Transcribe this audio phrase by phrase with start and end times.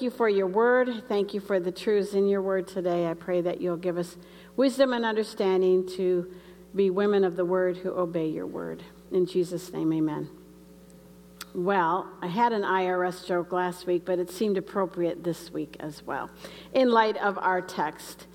[0.00, 1.04] you for your word.
[1.08, 3.08] Thank you for the truths in your word today.
[3.08, 4.16] I pray that you'll give us
[4.56, 6.32] wisdom and understanding to
[6.74, 8.82] be women of the word who obey your word.
[9.12, 10.28] In Jesus' name, amen.
[11.54, 16.02] Well, I had an IRS joke last week, but it seemed appropriate this week as
[16.04, 16.30] well,
[16.74, 18.26] in light of our text.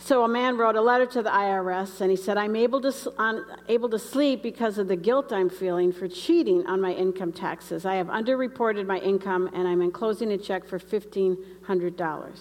[0.00, 3.44] So a man wrote a letter to the IRS and he said, I'm able to,
[3.68, 7.84] able to sleep because of the guilt I'm feeling for cheating on my income taxes.
[7.84, 12.40] I have underreported my income and I'm enclosing a check for $1,500.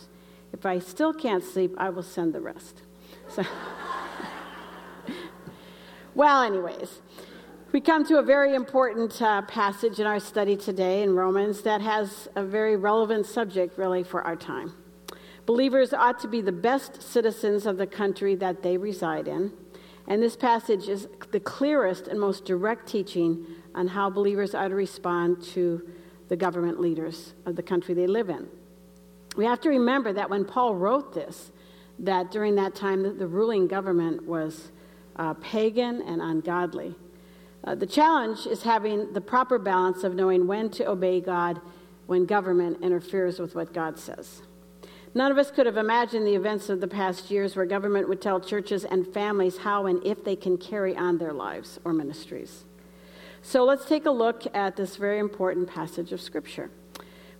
[0.54, 2.84] If I still can't sleep, I will send the rest.
[3.28, 3.44] So,
[6.16, 7.02] well, anyways,
[7.72, 11.82] we come to a very important uh, passage in our study today in Romans that
[11.82, 14.74] has a very relevant subject, really, for our time.
[15.48, 19.54] Believers ought to be the best citizens of the country that they reside in.
[20.06, 24.76] And this passage is the clearest and most direct teaching on how believers are to
[24.76, 25.90] respond to
[26.28, 28.50] the government leaders of the country they live in.
[29.38, 31.54] We have to remember that when Paul wrote this,
[32.00, 34.72] that during that time the, the ruling government was
[35.16, 36.94] uh, pagan and ungodly.
[37.64, 41.62] Uh, the challenge is having the proper balance of knowing when to obey God
[42.06, 44.42] when government interferes with what God says.
[45.14, 48.22] None of us could have imagined the events of the past years where government would
[48.22, 52.66] tell churches and families how and if they can carry on their lives or ministries.
[53.42, 56.70] So let's take a look at this very important passage of Scripture.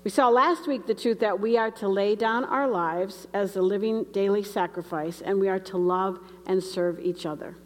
[0.04, 3.56] We saw last week the truth that we are to lay down our lives as
[3.58, 7.58] a living daily sacrifice and we are to love and serve each other.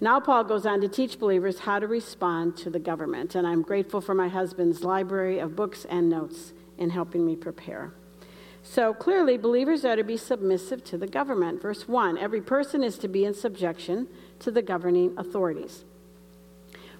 [0.00, 3.62] Now, Paul goes on to teach believers how to respond to the government, and I'm
[3.62, 7.92] grateful for my husband's library of books and notes in helping me prepare.
[8.70, 11.62] So clearly, believers are to be submissive to the government.
[11.62, 14.08] Verse 1 Every person is to be in subjection
[14.40, 15.84] to the governing authorities.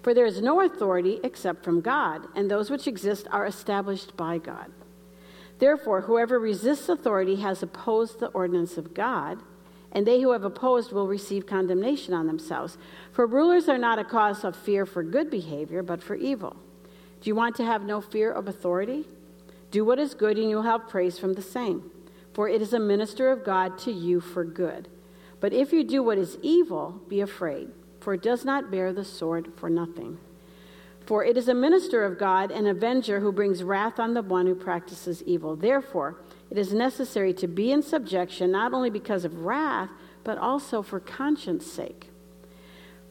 [0.02, 4.38] For there is no authority except from God, and those which exist are established by
[4.38, 4.72] God.
[5.58, 9.38] Therefore, whoever resists authority has opposed the ordinance of God,
[9.92, 12.78] and they who have opposed will receive condemnation on themselves.
[13.12, 16.56] For rulers are not a cause of fear for good behavior, but for evil.
[17.20, 19.04] Do you want to have no fear of authority?
[19.70, 21.90] Do what is good, and you'll have praise from the same.
[22.32, 24.88] For it is a minister of God to you for good.
[25.40, 27.70] But if you do what is evil, be afraid,
[28.00, 30.18] for it does not bear the sword for nothing.
[31.06, 34.46] For it is a minister of God, an avenger who brings wrath on the one
[34.46, 35.56] who practices evil.
[35.56, 36.16] Therefore,
[36.50, 39.90] it is necessary to be in subjection, not only because of wrath,
[40.22, 42.10] but also for conscience sake.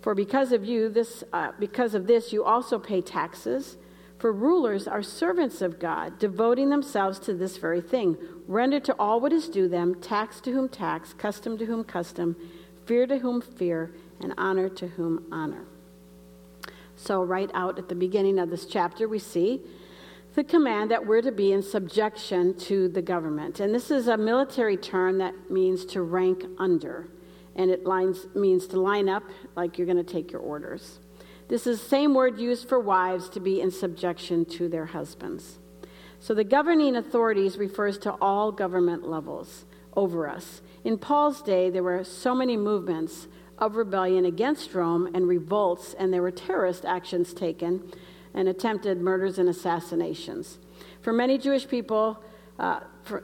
[0.01, 3.77] For because of you, this, uh, because of this, you also pay taxes
[4.17, 8.17] for rulers are servants of God, devoting themselves to this very thing.
[8.47, 12.35] Render to all what is due them, tax to whom tax, custom to whom custom,
[12.85, 13.91] fear to whom fear,
[14.21, 15.65] and honor to whom honor.
[16.95, 19.61] So, right out at the beginning of this chapter, we see
[20.33, 23.59] the command that we're to be in subjection to the government.
[23.59, 27.07] And this is a military term that means to rank under,
[27.55, 29.23] and it lines, means to line up
[29.55, 30.99] like you're going to take your orders.
[31.47, 35.59] This is the same word used for wives to be in subjection to their husbands.
[36.19, 39.65] So the governing authorities refers to all government levels
[39.95, 40.61] over us.
[40.83, 46.13] In Paul's day, there were so many movements of rebellion against Rome and revolts, and
[46.13, 47.91] there were terrorist actions taken
[48.33, 50.59] and attempted murders and assassinations.
[51.01, 52.21] For many Jewish people,
[52.59, 52.79] uh,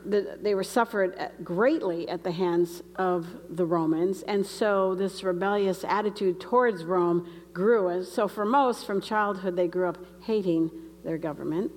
[0.05, 5.83] the, they were suffered greatly at the hands of the Romans, and so this rebellious
[5.83, 7.87] attitude towards Rome grew.
[7.87, 10.71] And so, for most, from childhood, they grew up hating
[11.03, 11.71] their government.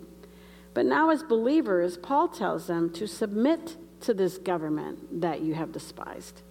[0.75, 5.73] But now, as believers, Paul tells them to submit to this government that you have
[5.73, 6.43] despised.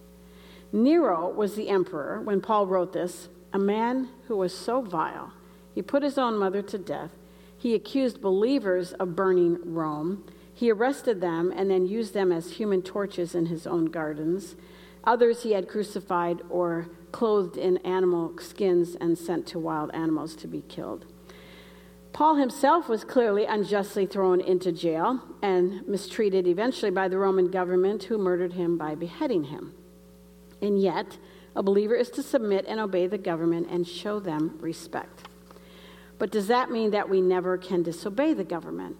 [0.72, 5.32] Nero was the emperor when Paul wrote this, a man who was so vile.
[5.74, 7.10] He put his own mother to death.
[7.56, 10.24] He accused believers of burning Rome.
[10.56, 14.56] He arrested them and then used them as human torches in his own gardens.
[15.04, 20.48] Others he had crucified or clothed in animal skins and sent to wild animals to
[20.48, 21.04] be killed.
[22.14, 28.04] Paul himself was clearly unjustly thrown into jail and mistreated eventually by the Roman government,
[28.04, 29.74] who murdered him by beheading him.
[30.62, 31.18] And yet,
[31.54, 35.28] a believer is to submit and obey the government and show them respect.
[36.18, 38.96] But does that mean that we never can disobey the government?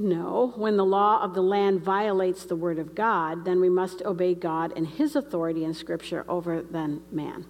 [0.00, 4.00] No, when the law of the land violates the word of God, then we must
[4.02, 7.46] obey God and his authority in Scripture over than man.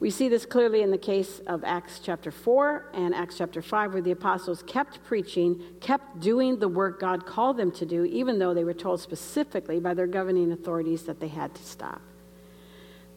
[0.00, 3.92] We see this clearly in the case of Acts chapter 4 and Acts chapter 5,
[3.92, 8.40] where the apostles kept preaching, kept doing the work God called them to do, even
[8.40, 12.02] though they were told specifically by their governing authorities that they had to stop.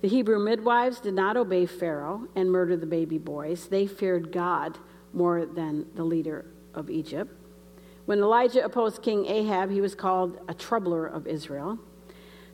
[0.03, 4.77] The Hebrew midwives did not obey Pharaoh and murder the baby boys, they feared God
[5.11, 6.45] more than the leader
[6.75, 7.33] of Egypt.
[8.05, 11.79] When Elijah opposed King Ahab, he was called a troubler of Israel.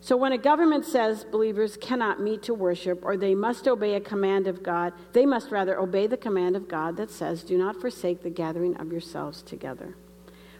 [0.03, 4.01] So when a government says believers cannot meet to worship or they must obey a
[4.01, 7.80] command of God, they must rather obey the command of God that says, Do not
[7.80, 9.95] forsake the gathering of yourselves together.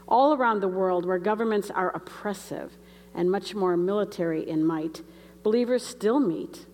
[0.08, 2.78] All around the world, where governments are oppressive
[3.16, 5.02] and much more military in might,
[5.42, 6.68] believers still meet,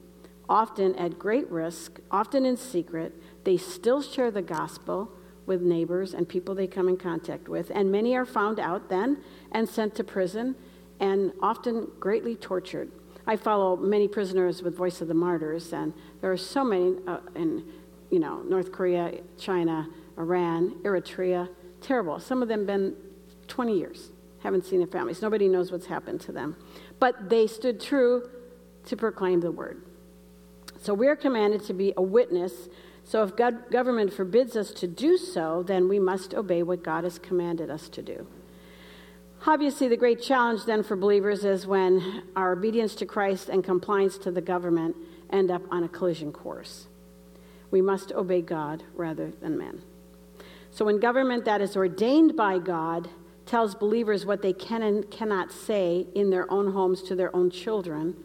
[0.50, 3.14] often at great risk, often in secret.
[3.46, 5.12] They still share the gospel
[5.48, 9.18] with neighbors and people they come in contact with, and many are found out then
[9.52, 10.56] and sent to prison
[11.00, 12.92] and often greatly tortured.
[13.26, 17.18] I follow many prisoners with Voice of the Martyrs, and there are so many uh,
[17.36, 17.64] in,
[18.10, 21.50] you know, North Korea, China, Iran, Eritrea.
[21.82, 22.20] Terrible.
[22.20, 22.96] Some of them been
[23.48, 25.22] 20 years, haven't seen their families.
[25.22, 26.56] Nobody knows what's happened to them.
[27.00, 28.30] But they stood true
[28.86, 29.82] to proclaim the word.
[30.82, 32.70] So we're commanded to be a witness.
[33.08, 37.06] So if God, government forbids us to do so, then we must obey what God
[37.06, 38.28] has commanded us to do.
[39.46, 44.18] Obviously, the great challenge then for believers is when our obedience to Christ and compliance
[44.18, 44.98] to the government
[45.30, 46.88] end up on a collision course.
[47.72, 49.84] We must obey God rather than men.
[50.72, 53.08] So, when government that is ordained by God
[53.46, 57.52] tells believers what they can and cannot say in their own homes to their own
[57.52, 58.22] children,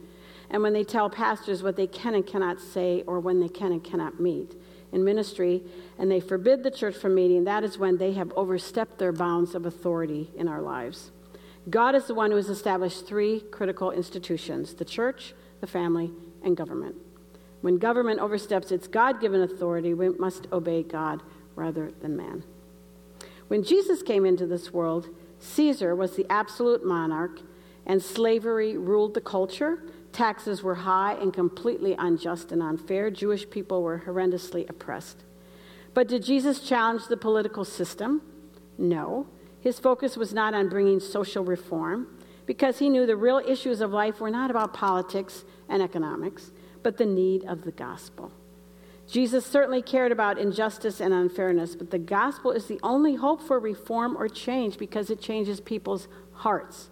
[0.51, 3.71] and when they tell pastors what they can and cannot say or when they can
[3.71, 4.57] and cannot meet
[4.93, 5.63] in ministry,
[5.99, 9.55] and they forbid the church from meeting, that is when they have overstepped their bounds
[9.55, 11.11] of authority in our lives.
[11.71, 16.11] God is the one who has established three critical institutions the church, the family,
[16.45, 16.97] and government.
[17.61, 21.23] When government oversteps its God given authority, we must obey God
[21.55, 22.43] rather than man.
[23.49, 25.09] When Jesus came into this world,
[25.39, 27.41] Caesar was the absolute monarch,
[27.87, 29.83] and slavery ruled the culture.
[30.13, 33.11] Taxes were high and completely unjust and unfair.
[33.11, 35.25] Jewish people were horrendously oppressed.
[35.95, 38.23] But did Jesus challenge the political system?
[38.77, 39.27] No.
[39.61, 42.09] His focus was not on bringing social reform
[42.47, 46.51] because he knew the real issues of life were not about politics and economics,
[46.83, 48.33] but the need of the gospel.
[49.09, 53.59] Jesus certainly cared about injustice and unfairness, but the gospel is the only hope for
[53.59, 56.89] reform or change because it changes people's hearts.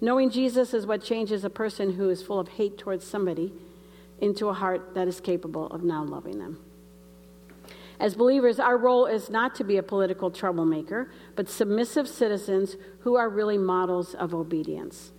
[0.00, 3.52] Knowing Jesus is what changes a person who is full of hate towards somebody
[4.20, 6.58] into a heart that is capable of now loving them.
[7.98, 13.16] As believers, our role is not to be a political troublemaker, but submissive citizens who
[13.16, 15.12] are really models of obedience.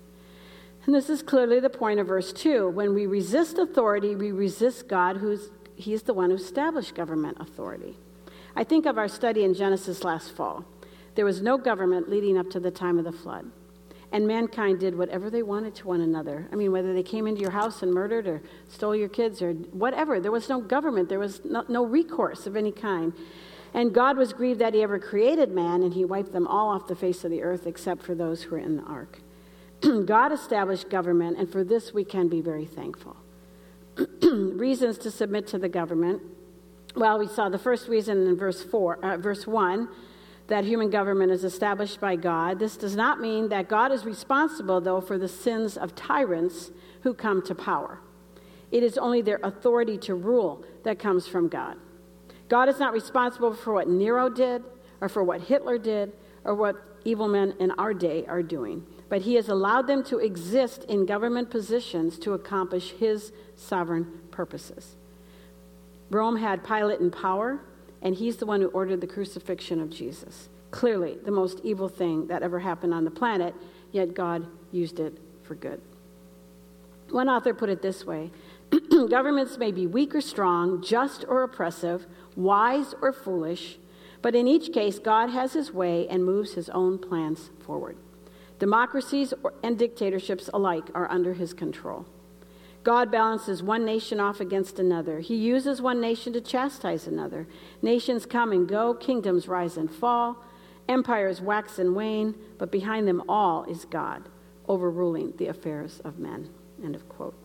[0.85, 2.69] And this is clearly the point of verse 2.
[2.69, 7.97] When we resist authority, we resist God, who's He's the one who established government authority.
[8.56, 10.65] I think of our study in Genesis last fall.
[11.13, 13.51] There was no government leading up to the time of the flood
[14.12, 16.48] and mankind did whatever they wanted to one another.
[16.51, 19.54] I mean, whether they came into your house and murdered or stole your kids or
[19.54, 23.13] whatever, there was no government, there was no, no, recourse of any kind.
[23.74, 26.88] And God was grieved that He ever created man, and He wiped them all off
[26.88, 29.19] the face of the earth except for those who were in the ark.
[30.06, 33.18] God established government, and for this we can be very thankful.
[34.21, 36.21] Reasons to submit to the government.
[36.95, 39.89] Well, we saw the first reason in verse four, uh, verse one
[40.47, 42.59] that human government is established by God.
[42.59, 46.71] This does not mean that God is responsible, though, for the sins of tyrants
[47.01, 47.99] who come to power.
[48.71, 51.77] It is only their authority to rule that comes from God.
[52.49, 54.63] God is not responsible for what Nero did,
[55.01, 56.13] or for what Hitler did,
[56.44, 58.85] or what evil men in our day are doing.
[59.09, 64.95] But he has allowed them to exist in government positions to accomplish his sovereign purposes.
[66.09, 67.59] Rome had Pilate in power,
[68.01, 70.49] and he's the one who ordered the crucifixion of Jesus.
[70.71, 73.56] Clearly, the most evil thing that ever happened on the planet,
[73.92, 75.81] yet God used it for good.
[77.09, 78.31] One author put it this way
[79.09, 83.77] Governments may be weak or strong, just or oppressive, wise or foolish,
[84.21, 87.97] but in each case, God has his way and moves his own plans forward.
[88.59, 92.06] Democracies and dictatorships alike are under his control.
[92.87, 95.19] God balances one nation off against another.
[95.19, 97.45] He uses one nation to chastise another.
[97.81, 100.37] Nations come and go, kingdoms rise and fall,
[100.87, 104.29] empires wax and wane, but behind them all is God,
[104.69, 106.47] overruling the affairs of men.
[106.81, 107.35] End of quote.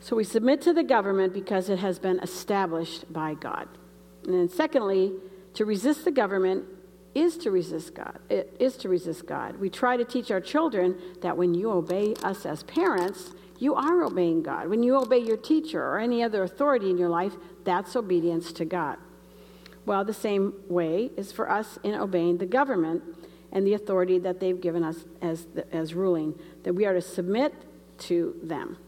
[0.00, 3.68] So we submit to the government because it has been established by God.
[4.24, 5.12] And then, secondly,
[5.54, 6.64] to resist the government
[7.14, 8.18] is to resist God.
[8.28, 9.60] It is to resist God.
[9.60, 14.02] We try to teach our children that when you obey us as parents, you are
[14.02, 14.68] obeying God.
[14.68, 18.64] When you obey your teacher or any other authority in your life, that's obedience to
[18.64, 18.98] God.
[19.86, 23.04] Well, the same way is for us in obeying the government
[23.52, 27.54] and the authority that they've given us as, as ruling, that we are to submit
[27.98, 28.78] to them.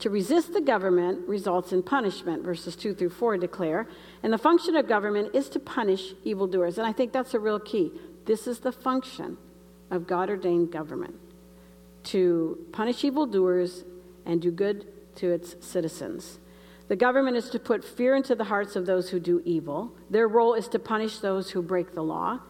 [0.00, 3.88] To resist the government results in punishment, verses 2 through 4 declare.
[4.22, 6.76] And the function of government is to punish evildoers.
[6.76, 7.90] And I think that's a real key
[8.26, 9.38] This is the function
[9.90, 11.14] of God ordained government
[12.04, 13.84] to punish evildoers
[14.24, 16.38] and do good to its citizens.
[16.88, 19.92] The government is to put fear into the hearts of those who do evil.
[20.10, 22.40] Their role is to punish those who break the law.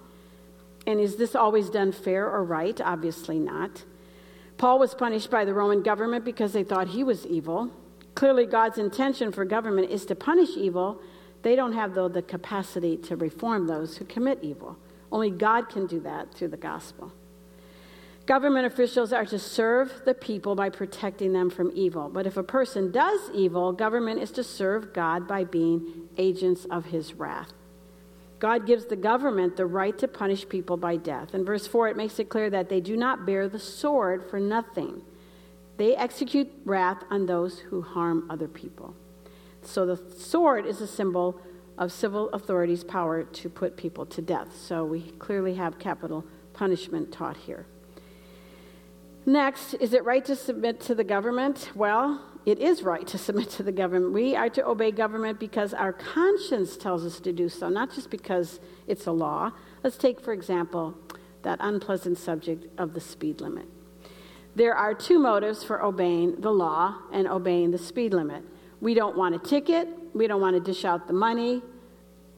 [0.87, 2.80] And is this always done fair or right?
[2.80, 3.85] Obviously not.
[4.59, 7.71] Paul was punished by the Roman government because they thought he was evil.
[8.14, 11.00] Clearly, God's intention for government is to punish evil.
[11.42, 14.76] They don't have, though, the capacity to reform those who commit evil.
[15.11, 17.12] Only God can do that through the gospel.
[18.26, 22.09] Government officials are to serve the people by protecting them from evil.
[22.09, 26.87] But if a person does evil, government is to serve God by being agents of
[26.87, 27.52] his wrath.
[28.38, 31.35] God gives the government the right to punish people by death.
[31.35, 34.38] In verse 4, it makes it clear that they do not bear the sword for
[34.38, 35.02] nothing.
[35.76, 38.95] They execute wrath on those who harm other people.
[39.62, 41.41] So the sword is a symbol
[41.79, 44.57] of civil authorities' power to put people to death.
[44.57, 47.67] So we clearly have capital punishment taught here.
[49.25, 51.71] Next, is it right to submit to the government?
[51.76, 54.12] Well, it is right to submit to the government.
[54.12, 58.11] We are to obey government because our conscience tells us to do so, not just
[58.11, 59.52] because it's a law.
[59.85, 60.97] Let's take, for example,
[61.43, 63.67] that unpleasant subject of the speed limit.
[64.55, 68.43] There are two motives for obeying the law and obeying the speed limit.
[68.81, 71.62] We don't want a ticket, we don't want to dish out the money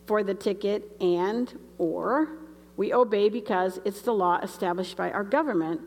[0.07, 2.29] for the ticket, and or
[2.76, 5.81] we obey because it's the law established by our government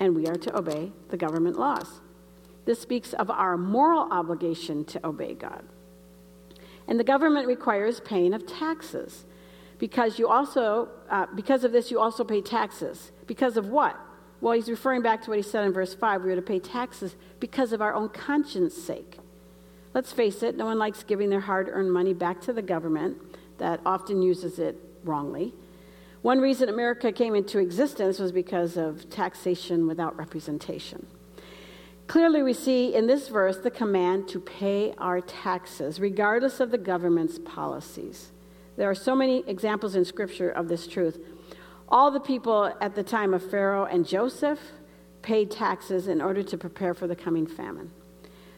[0.00, 2.00] and we are to obey the government laws.
[2.64, 5.62] This speaks of our moral obligation to obey God.
[6.88, 9.24] And the government requires paying of taxes.
[9.78, 13.12] Because you also uh, because of this you also pay taxes.
[13.26, 13.98] Because of what?
[14.40, 16.58] Well he's referring back to what he said in verse 5 we are to pay
[16.58, 19.18] taxes because of our own conscience sake.
[19.94, 23.18] Let's face it no one likes giving their hard-earned money back to the government.
[23.58, 25.52] That often uses it wrongly
[26.22, 31.06] one reason America came into existence was because of taxation without representation.
[32.08, 36.78] Clearly, we see in this verse the command to pay our taxes, regardless of the
[36.78, 38.32] government's policies.
[38.76, 41.18] There are so many examples in Scripture of this truth.
[41.88, 44.58] All the people at the time of Pharaoh and Joseph
[45.22, 47.92] paid taxes in order to prepare for the coming famine.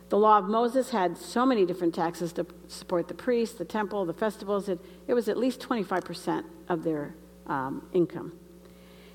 [0.09, 4.05] The law of Moses had so many different taxes to support the priests, the temple,
[4.05, 4.69] the festivals.
[4.69, 7.15] It, it was at least 25% of their
[7.47, 8.33] um, income.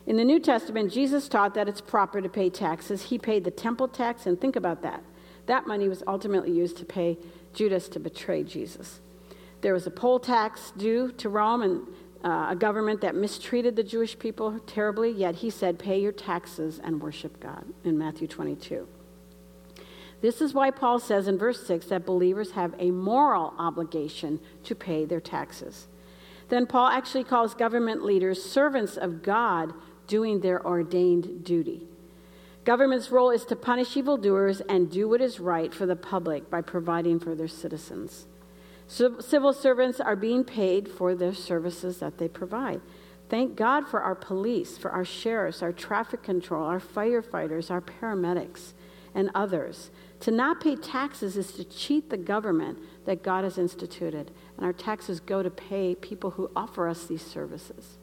[0.06, 3.04] In the New Testament, Jesus taught that it's proper to pay taxes.
[3.04, 5.04] He paid the temple tax, and think about that.
[5.48, 7.18] That money was ultimately used to pay
[7.54, 9.02] Judas to betray Jesus.
[9.62, 11.88] There was a poll tax due to Rome and
[12.24, 16.80] uh, a government that mistreated the Jewish people terribly, yet he said, Pay your taxes
[16.84, 18.88] and worship God in Matthew 22.
[20.22, 24.74] This is why Paul says in verse 6 that believers have a moral obligation to
[24.74, 25.88] pay their taxes.
[26.50, 29.74] Then Paul actually calls government leaders servants of God
[30.08, 31.88] doing their ordained duty.
[32.64, 36.62] Government's role is to punish evildoers and do what is right for the public by
[36.62, 38.26] providing for their citizens.
[38.88, 42.82] So civil servants are being paid for their services that they provide.
[43.30, 48.74] Thank God for our police, for our sheriffs, our traffic control, our firefighters, our paramedics,
[49.14, 49.92] and others.
[50.22, 54.74] To not pay taxes is to cheat the government that God has instituted and our
[54.74, 57.98] taxes go to pay people who offer us these services.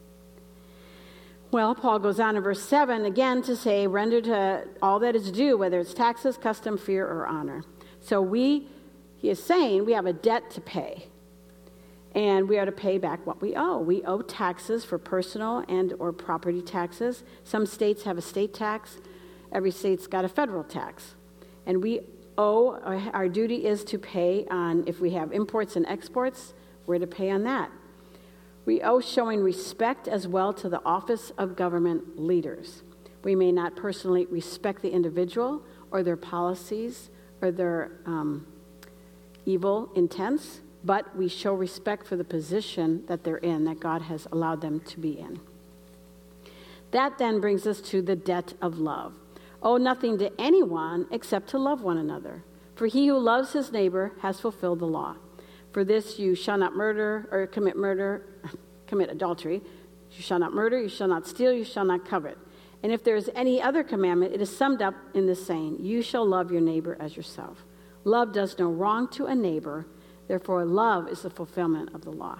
[1.50, 5.30] Well, Paul goes on in verse 7 again to say, render to all that is
[5.30, 7.64] due, whether it's taxes, custom, fear, or honor.
[8.00, 8.66] So we,
[9.16, 11.06] he is saying, we have a debt to pay.
[12.14, 13.78] And we are to pay back what we owe.
[13.78, 17.24] We owe taxes for personal and or property taxes.
[17.42, 18.98] Some states have a state tax.
[19.52, 21.14] Every state's got a federal tax.
[21.66, 22.00] And we
[22.36, 22.76] owe,
[23.12, 26.54] our duty is to pay on, if we have imports and exports,
[26.86, 27.70] we're to pay on that.
[28.64, 32.82] We owe showing respect as well to the office of government leaders.
[33.22, 37.10] We may not personally respect the individual or their policies
[37.40, 38.46] or their um,
[39.46, 44.26] evil intents, but we show respect for the position that they're in, that God has
[44.32, 45.40] allowed them to be in.
[46.90, 49.14] That then brings us to the debt of love.
[49.64, 52.44] Owe nothing to anyone except to love one another.
[52.76, 55.16] For he who loves his neighbor has fulfilled the law.
[55.72, 58.26] For this you shall not murder or commit murder,
[58.86, 59.62] commit adultery.
[60.12, 62.38] You shall not murder, you shall not steal, you shall not covet.
[62.82, 66.02] And if there is any other commandment, it is summed up in this saying You
[66.02, 67.64] shall love your neighbor as yourself.
[68.04, 69.86] Love does no wrong to a neighbor,
[70.28, 72.38] therefore, love is the fulfillment of the law.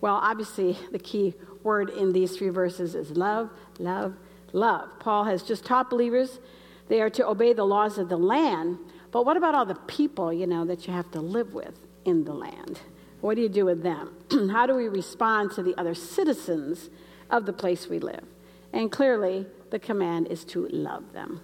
[0.00, 1.34] Well, obviously, the key
[1.64, 3.50] word in these three verses is love,
[3.80, 4.14] love,
[4.56, 4.88] love.
[4.98, 6.40] Paul has just taught believers
[6.88, 8.78] they are to obey the laws of the land,
[9.10, 12.24] but what about all the people, you know, that you have to live with in
[12.24, 12.78] the land?
[13.20, 14.14] What do you do with them?
[14.52, 16.90] How do we respond to the other citizens
[17.30, 18.24] of the place we live.
[18.72, 21.40] And clearly, the command is to love them.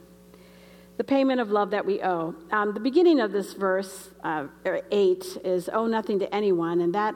[0.99, 2.35] The payment of love that we owe.
[2.51, 7.15] Um, the beginning of this verse, uh, 8, is owe nothing to anyone, and that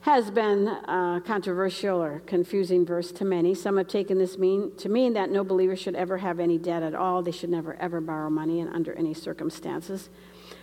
[0.00, 3.54] has been a controversial or confusing verse to many.
[3.54, 6.82] Some have taken this mean, to mean that no believer should ever have any debt
[6.82, 7.22] at all.
[7.22, 10.08] They should never, ever borrow money and under any circumstances.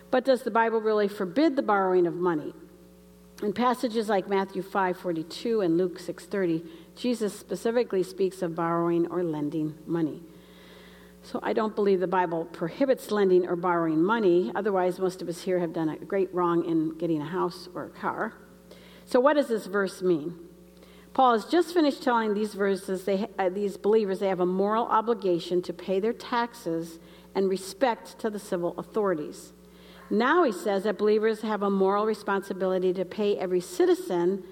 [0.09, 2.53] But does the Bible really forbid the borrowing of money?
[3.43, 6.63] In passages like Matthew 5:42 and Luke 6:30,
[6.95, 10.23] Jesus specifically speaks of borrowing or lending money.
[11.21, 14.53] So I don't believe the Bible prohibits lending or borrowing money.
[14.55, 17.85] Otherwise, most of us here have done a great wrong in getting a house or
[17.85, 18.33] a car.
[19.05, 20.35] So what does this verse mean?
[21.13, 24.85] Paul has just finished telling these verses, they, uh, these believers, they have a moral
[24.85, 26.99] obligation to pay their taxes
[27.33, 29.53] and respect to the civil authorities.
[30.09, 34.43] Now he says that believers have a moral responsibility to pay every citizen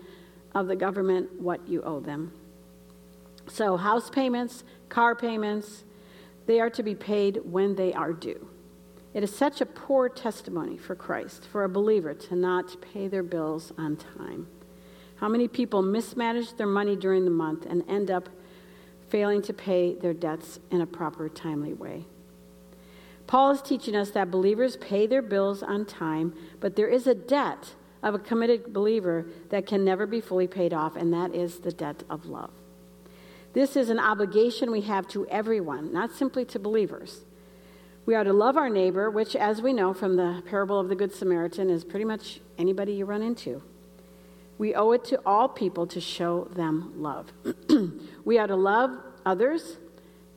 [0.55, 2.31] of the government what you owe them.
[3.47, 5.83] So, house payments, car payments,
[6.45, 8.47] they are to be paid when they are due.
[9.13, 13.23] It is such a poor testimony for Christ, for a believer to not pay their
[13.23, 14.47] bills on time.
[15.17, 18.27] How many people mismanage their money during the month and end up
[19.09, 22.05] failing to pay their debts in a proper, timely way?
[23.27, 27.15] Paul is teaching us that believers pay their bills on time, but there is a
[27.15, 31.59] debt of a committed believer that can never be fully paid off, and that is
[31.59, 32.51] the debt of love.
[33.53, 37.21] This is an obligation we have to everyone, not simply to believers.
[38.05, 40.95] We are to love our neighbor, which, as we know from the parable of the
[40.95, 43.63] Good Samaritan, is pretty much anybody you run into.
[44.57, 47.31] We owe it to all people to show them love.
[48.25, 48.91] we are to love
[49.25, 49.77] others,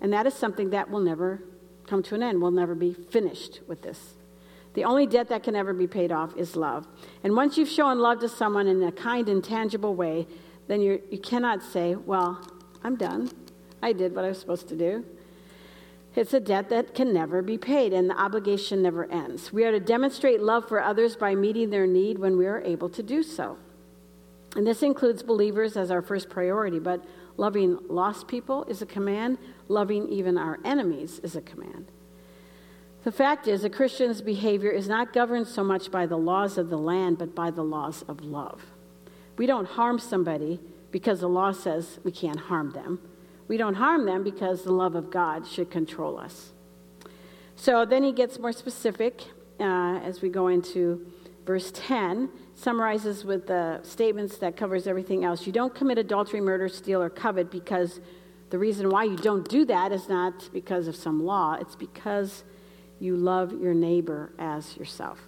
[0.01, 1.43] and that is something that will never
[1.89, 2.41] come to an end.
[2.41, 4.15] We'll never be finished with this.
[4.75, 6.87] The only debt that can ever be paid off is love.
[7.25, 10.29] And once you've shown love to someone in a kind and tangible way,
[10.69, 12.49] then you cannot say, Well,
[12.85, 13.31] I'm done.
[13.83, 15.05] I did what I was supposed to do.
[16.17, 19.53] It's a debt that can never be paid, and the obligation never ends.
[19.53, 22.89] We are to demonstrate love for others by meeting their need when we are able
[22.89, 23.59] to do so.
[24.57, 27.05] And this includes believers as our first priority, but
[27.37, 29.37] loving lost people is a command,
[29.69, 31.93] loving even our enemies is a command.
[33.05, 36.71] The fact is, a Christian's behavior is not governed so much by the laws of
[36.71, 38.63] the land, but by the laws of love.
[39.37, 43.01] We don't harm somebody because the law says we can't harm them.
[43.49, 46.53] We don't harm them because the love of God should control us.
[47.55, 49.23] So then he gets more specific
[49.59, 51.07] uh, as we go into
[51.47, 55.47] verse 10 summarizes with the statements that covers everything else.
[55.47, 58.01] You don't commit adultery murder steal or covet because
[58.51, 61.55] the reason why you don't do that is not because of some law.
[61.55, 62.45] It's because
[62.99, 65.21] you love your neighbor as yourself.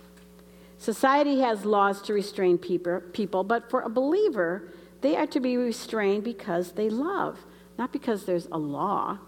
[0.78, 6.24] Society has laws to restrain people but for a believer they are to be restrained
[6.24, 7.38] because they love
[7.78, 9.18] not because there's a law.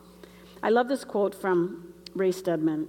[0.63, 2.89] I love this quote from Ray Stedman.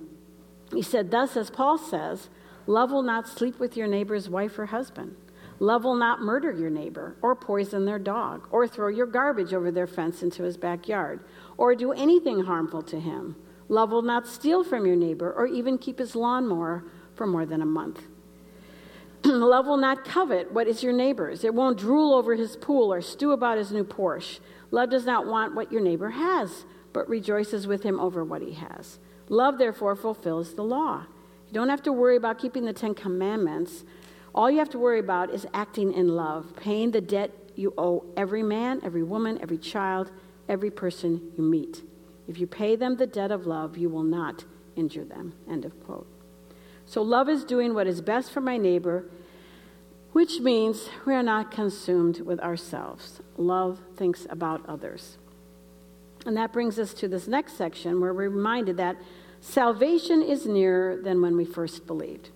[0.73, 2.29] He said, Thus, as Paul says,
[2.65, 5.15] love will not sleep with your neighbor's wife or husband.
[5.59, 9.71] Love will not murder your neighbor, or poison their dog, or throw your garbage over
[9.71, 11.23] their fence into his backyard,
[11.55, 13.35] or do anything harmful to him.
[13.69, 17.61] Love will not steal from your neighbor, or even keep his lawnmower for more than
[17.61, 18.01] a month.
[19.23, 21.43] Love will not covet what is your neighbor's.
[21.43, 24.39] It won't drool over his pool or stew about his new Porsche.
[24.71, 28.53] Love does not want what your neighbor has, but rejoices with him over what he
[28.53, 28.99] has.
[29.29, 31.05] Love, therefore, fulfills the law.
[31.47, 33.83] You don't have to worry about keeping the Ten Commandments.
[34.33, 38.05] All you have to worry about is acting in love, paying the debt you owe
[38.15, 40.11] every man, every woman, every child,
[40.47, 41.83] every person you meet.
[42.27, 44.45] If you pay them the debt of love, you will not
[44.77, 45.33] injure them.
[45.49, 46.07] End of quote.
[46.85, 49.05] So, love is doing what is best for my neighbor
[50.11, 53.21] which means we are not consumed with ourselves.
[53.37, 55.17] Love thinks about others.
[56.25, 58.97] And that brings us to this next section where we're reminded that
[59.39, 62.29] salvation is nearer than when we first believed.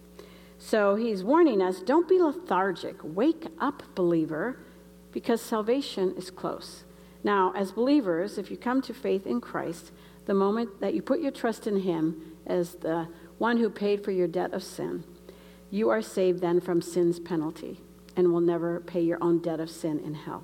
[0.58, 2.98] So he's warning us don't be lethargic.
[3.04, 4.58] Wake up, believer,
[5.12, 6.84] because salvation is close.
[7.24, 9.92] Now, as believers, if you come to faith in Christ,
[10.26, 13.08] the moment that you put your trust in him as the
[13.38, 15.04] one who paid for your debt of sin,
[15.70, 17.82] you are saved then from sin's penalty
[18.16, 20.44] and will never pay your own debt of sin in hell.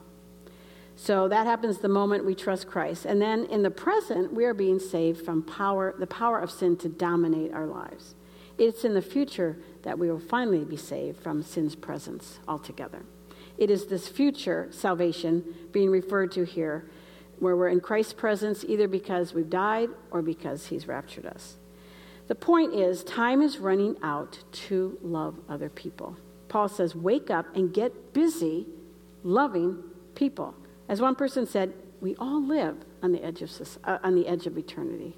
[0.95, 3.05] So that happens the moment we trust Christ.
[3.05, 6.77] And then in the present, we are being saved from power, the power of sin
[6.77, 8.15] to dominate our lives.
[8.57, 13.03] It's in the future that we will finally be saved from sin's presence altogether.
[13.57, 16.89] It is this future salvation being referred to here,
[17.39, 21.57] where we're in Christ's presence either because we've died or because he's raptured us.
[22.31, 24.39] The point is, time is running out
[24.69, 26.15] to love other people.
[26.47, 28.67] Paul says, wake up and get busy
[29.21, 29.83] loving
[30.15, 30.55] people.
[30.87, 33.51] As one person said, we all live on the edge of,
[33.83, 35.17] uh, on the edge of eternity.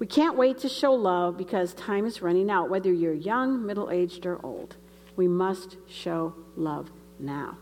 [0.00, 3.88] We can't wait to show love because time is running out, whether you're young, middle
[3.88, 4.74] aged, or old.
[5.14, 7.56] We must show love now.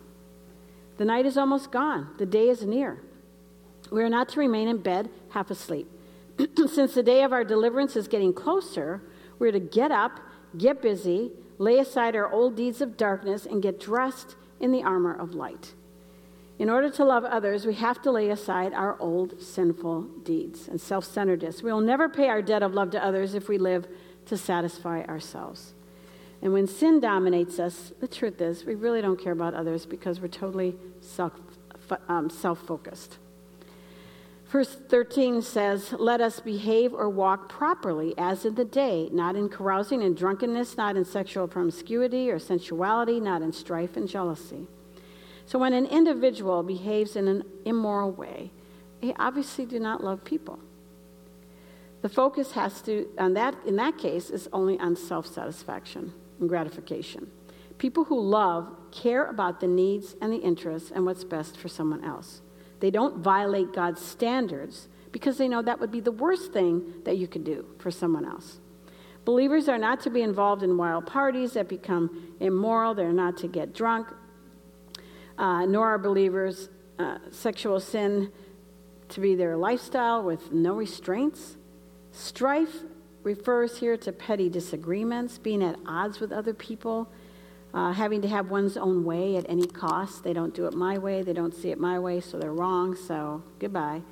[0.96, 3.02] The night is almost gone, the day is near.
[3.90, 5.86] We are not to remain in bed half asleep.
[6.66, 9.02] Since the day of our deliverance is getting closer,
[9.38, 10.20] we're to get up,
[10.56, 15.14] get busy, lay aside our old deeds of darkness, and get dressed in the armor
[15.14, 15.74] of light.
[16.58, 20.80] In order to love others, we have to lay aside our old sinful deeds and
[20.80, 21.62] self centeredness.
[21.62, 23.88] We will never pay our debt of love to others if we live
[24.26, 25.74] to satisfy ourselves.
[26.40, 30.20] And when sin dominates us, the truth is, we really don't care about others because
[30.20, 31.32] we're totally self
[32.08, 33.18] um, focused.
[34.52, 39.48] Verse 13 says, Let us behave or walk properly as in the day, not in
[39.48, 44.66] carousing and drunkenness, not in sexual promiscuity or sensuality, not in strife and jealousy.
[45.46, 48.50] So when an individual behaves in an immoral way,
[49.00, 50.58] they obviously do not love people.
[52.02, 56.48] The focus has to, on that, in that case, is only on self satisfaction and
[56.50, 57.30] gratification.
[57.78, 62.04] People who love care about the needs and the interests and what's best for someone
[62.04, 62.42] else.
[62.82, 67.16] They don't violate God's standards because they know that would be the worst thing that
[67.16, 68.58] you could do for someone else.
[69.24, 72.92] Believers are not to be involved in wild parties that become immoral.
[72.92, 74.08] They're not to get drunk,
[75.38, 78.32] uh, nor are believers uh, sexual sin
[79.10, 81.56] to be their lifestyle with no restraints.
[82.10, 82.82] Strife
[83.22, 87.08] refers here to petty disagreements, being at odds with other people,
[87.74, 90.24] uh, having to have one's own way at any cost.
[90.24, 92.96] They don't do it my way, they don't see it my way, so they're wrong,
[92.96, 94.02] so goodbye.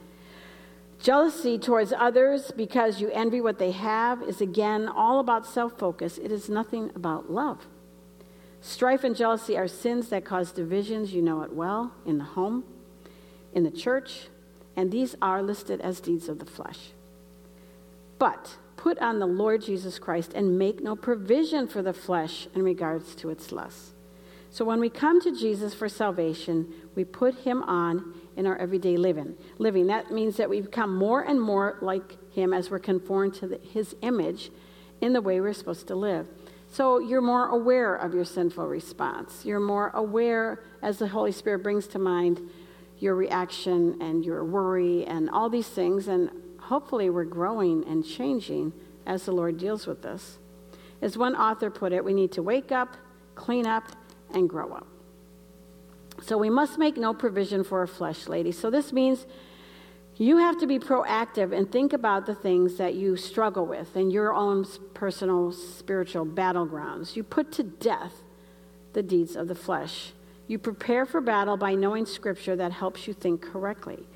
[1.00, 6.18] Jealousy towards others because you envy what they have is again all about self focus.
[6.18, 7.66] It is nothing about love.
[8.60, 12.64] Strife and jealousy are sins that cause divisions, you know it well, in the home,
[13.54, 14.28] in the church,
[14.76, 16.90] and these are listed as deeds of the flesh.
[18.18, 22.62] But Put on the Lord Jesus Christ and make no provision for the flesh in
[22.62, 23.92] regards to its lusts.
[24.48, 28.96] So when we come to Jesus for salvation, we put him on in our everyday
[28.96, 29.36] living.
[29.58, 33.48] Living that means that we become more and more like him as we're conformed to
[33.48, 34.50] the, his image
[35.02, 36.26] in the way we're supposed to live.
[36.70, 39.44] So you're more aware of your sinful response.
[39.44, 42.40] You're more aware as the Holy Spirit brings to mind
[42.98, 46.30] your reaction and your worry and all these things and
[46.70, 48.72] hopefully we're growing and changing
[49.04, 50.38] as the Lord deals with this.
[51.02, 52.96] As one author put it, we need to wake up,
[53.34, 53.84] clean up,
[54.32, 54.86] and grow up.
[56.22, 58.56] So we must make no provision for our flesh, ladies.
[58.56, 59.26] So this means
[60.16, 64.12] you have to be proactive and think about the things that you struggle with in
[64.12, 67.16] your own personal spiritual battlegrounds.
[67.16, 68.12] You put to death
[68.92, 70.12] the deeds of the flesh.
[70.46, 74.06] You prepare for battle by knowing scripture that helps you think correctly.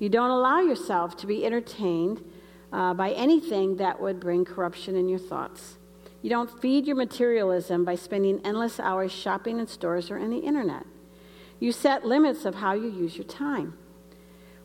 [0.00, 2.24] You don't allow yourself to be entertained
[2.72, 5.76] uh, by anything that would bring corruption in your thoughts.
[6.22, 10.38] You don't feed your materialism by spending endless hours shopping in stores or in the
[10.38, 10.86] internet.
[11.58, 13.76] You set limits of how you use your time.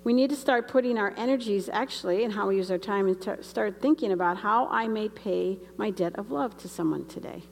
[0.05, 3.19] We need to start putting our energies actually in how we use our time and
[3.19, 7.43] t- start thinking about how I may pay my debt of love to someone today.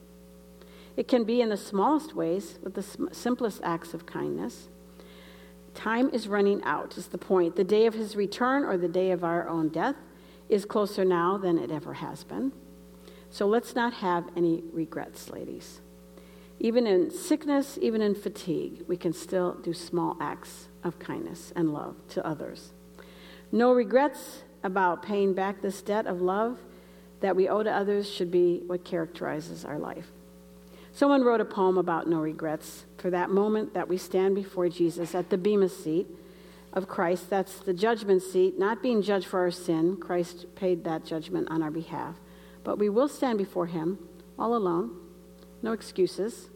[0.96, 4.70] It can be in the smallest ways with the sm- simplest acts of kindness.
[5.74, 7.56] Time is running out, is the point.
[7.56, 9.96] The day of his return or the day of our own death
[10.50, 12.52] is closer now than it ever has been.
[13.30, 15.82] So let's not have any regrets, ladies.
[16.60, 21.74] Even in sickness, even in fatigue, we can still do small acts of kindness and
[21.74, 22.74] love to others.
[23.52, 26.60] No regrets about paying back this debt of love
[27.22, 30.12] that we owe to others should be what characterizes our life.
[30.96, 35.16] Someone wrote a poem about no regrets for that moment that we stand before Jesus
[35.16, 36.06] at the Bema seat
[36.72, 37.32] of Christ.
[37.32, 39.98] That's the judgment seat, not being judged for our sin.
[39.98, 42.18] Christ paid that judgment on our behalf.
[42.64, 43.98] But we will stand before Him
[44.38, 44.96] all alone,
[45.64, 46.50] no excuses,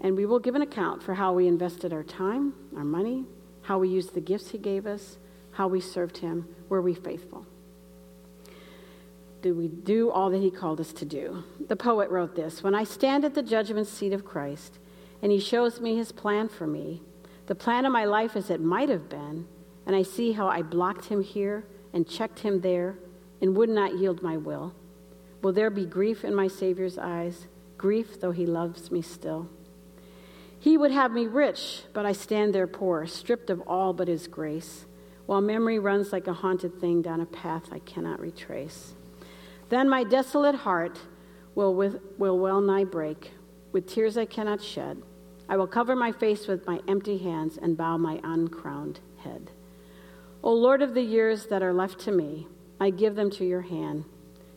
[0.00, 3.24] and we will give an account for how we invested our time, our money,
[3.62, 5.16] how we used the gifts He gave us,
[5.52, 6.48] how we served Him.
[6.68, 7.46] Were we faithful?
[9.44, 11.44] Do we do all that he called us to do?
[11.68, 14.78] The poet wrote this When I stand at the judgment seat of Christ
[15.20, 17.02] and he shows me his plan for me,
[17.44, 19.46] the plan of my life as it might have been,
[19.84, 22.96] and I see how I blocked him here and checked him there
[23.42, 24.74] and would not yield my will,
[25.42, 29.50] will there be grief in my Savior's eyes, grief though he loves me still?
[30.58, 34.26] He would have me rich, but I stand there poor, stripped of all but his
[34.26, 34.86] grace,
[35.26, 38.94] while memory runs like a haunted thing down a path I cannot retrace.
[39.68, 40.98] Then my desolate heart
[41.54, 43.32] will, with, will well nigh break.
[43.72, 45.02] With tears I cannot shed,
[45.48, 49.50] I will cover my face with my empty hands and bow my uncrowned head.
[50.42, 52.46] O Lord of the years that are left to me,
[52.80, 54.04] I give them to your hand.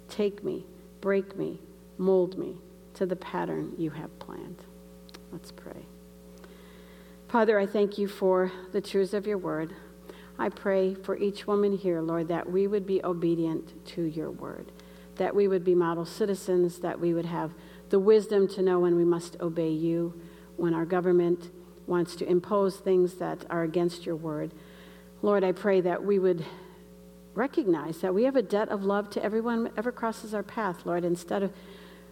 [0.10, 0.66] Take me,
[1.02, 1.60] break me,
[1.98, 2.58] mold me
[2.94, 4.64] to the pattern you have planned.
[5.32, 5.86] Let's pray.
[7.28, 9.74] Father, I thank you for the truths of your word.
[10.40, 14.72] I pray for each woman here, Lord, that we would be obedient to your word,
[15.18, 17.52] that we would be model citizens, that we would have
[17.90, 20.20] the wisdom to know when we must obey you,
[20.58, 21.50] when our government
[21.86, 24.52] wants to impose things that are against your word.
[25.22, 26.46] Lord, I pray that we would
[27.34, 30.86] recognize that we have a debt of love to everyone who ever crosses our path,
[30.86, 31.54] Lord, instead of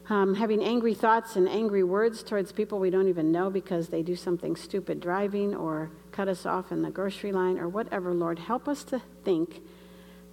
[0.08, 4.04] um, having angry thoughts and angry words towards people we don't even know because they
[4.04, 8.38] do something stupid driving or cut us off in the grocery line or whatever, Lord.
[8.38, 9.62] Help us to think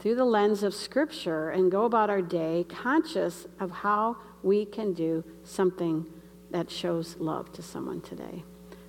[0.03, 4.93] through the lens of Scripture and go about our day conscious of how we can
[4.93, 6.05] do something
[6.51, 8.45] that shows love to someone today.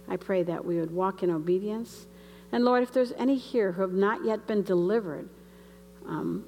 [0.09, 2.07] I pray that we would walk in obedience.
[2.51, 5.29] And Lord, if there's any here who have not yet been delivered,
[6.05, 6.43] um,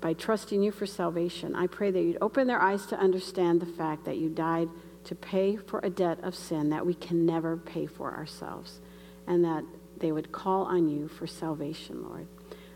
[0.00, 1.54] by trusting you for salvation.
[1.54, 4.68] I pray that you'd open their eyes to understand the fact that you died
[5.04, 8.80] to pay for a debt of sin that we can never pay for ourselves,
[9.26, 9.64] and that
[9.98, 12.26] they would call on you for salvation, Lord.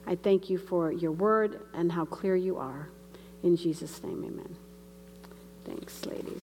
[0.06, 2.88] I thank you for your word and how clear you are.
[3.42, 4.56] In Jesus' name, amen.
[5.64, 6.38] Thanks, ladies.